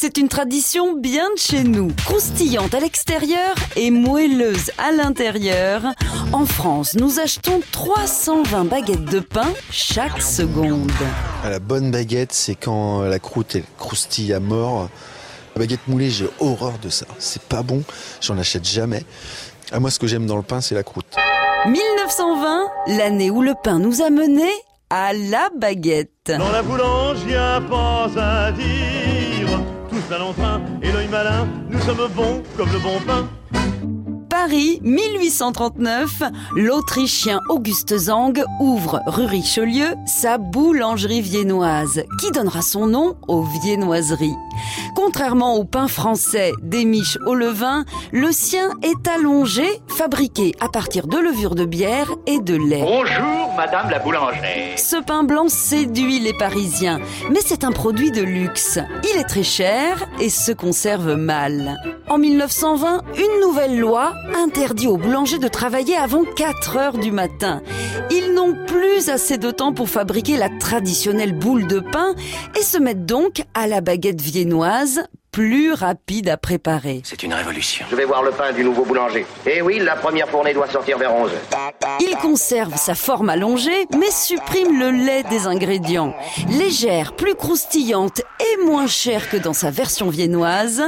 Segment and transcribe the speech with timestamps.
[0.00, 5.82] C'est une tradition bien de chez nous, croustillante à l'extérieur et moelleuse à l'intérieur.
[6.32, 10.92] En France, nous achetons 320 baguettes de pain chaque seconde.
[11.42, 14.88] La bonne baguette, c'est quand la croûte elle croustille à mort.
[15.56, 17.06] La baguette moulée, j'ai horreur de ça.
[17.18, 17.82] C'est pas bon,
[18.20, 19.02] j'en achète jamais.
[19.72, 21.16] À moi, ce que j'aime dans le pain, c'est la croûte.
[21.66, 22.68] 1920,
[22.98, 24.54] l'année où le pain nous a menés
[24.90, 26.30] à la baguette.
[26.38, 29.07] Dans la boulange, y a pas à dire.
[30.10, 33.28] L'entrain et l'œil malin, nous sommes bons comme le bon pain.
[34.30, 36.22] Paris, 1839,
[36.56, 44.36] l'Autrichien Auguste Zang ouvre rue Richelieu sa boulangerie viennoise, qui donnera son nom aux viennoiseries?
[44.98, 51.06] Contrairement au pain français des miches au levain, le sien est allongé, fabriqué à partir
[51.06, 52.82] de levure de bière et de lait.
[52.82, 54.76] Bonjour, madame la boulangère.
[54.76, 56.98] Ce pain blanc séduit les Parisiens,
[57.30, 58.80] mais c'est un produit de luxe.
[59.04, 61.76] Il est très cher et se conserve mal.
[62.08, 67.62] En 1920, une nouvelle loi interdit aux boulangers de travailler avant 4 heures du matin.
[68.38, 72.14] N'ont plus assez de temps pour fabriquer la traditionnelle boule de pain
[72.56, 77.00] et se mettent donc à la baguette viennoise plus rapide à préparer.
[77.04, 77.86] C'est une révolution.
[77.90, 79.26] Je vais voir le pain du nouveau boulanger.
[79.46, 81.72] Eh oui, la première fournée doit sortir vers 11 heures.
[82.00, 86.14] Il conserve sa forme allongée, mais supprime le lait des ingrédients.
[86.48, 90.82] Légère, plus croustillante et moins chère que dans sa version viennoise,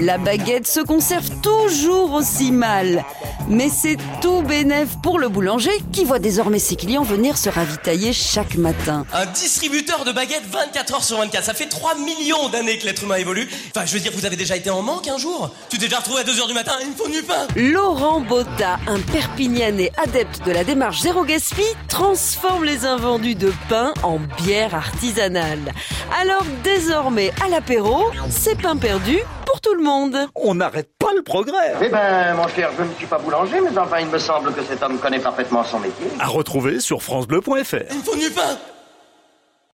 [0.00, 3.04] la baguette se conserve toujours aussi mal.
[3.48, 8.12] Mais c'est tout bénef pour le boulanger qui voit désormais ses clients venir se ravitailler
[8.12, 9.06] chaque matin.
[9.12, 11.44] Un distributeur de baguettes 24 heures sur 24.
[11.44, 13.48] Ça fait 3 millions d'années que l'être humain évolue.
[13.70, 15.50] Enfin, je veux dire, vous avez déjà été en manque un jour?
[15.70, 18.20] Tu t'es déjà retrouvé à 2 heures du matin, il me faut du pain Laurent
[18.20, 24.18] Botta, un Perpignanais adepte de la démarche zéro gaspille, transforme les invendus de pain en
[24.42, 25.72] bière artisanale.
[26.20, 30.16] Alors désormais, à l'apéro, c'est pain perdu pour tout le monde.
[30.34, 31.74] On n'arrête pas le progrès.
[31.80, 34.62] Eh ben, mon cher, je ne suis pas boulanger, mais enfin, il me semble que
[34.62, 36.08] cet homme connaît parfaitement son métier.
[36.18, 37.76] À retrouver sur francebleu.fr.
[37.90, 38.56] Il me faut du pain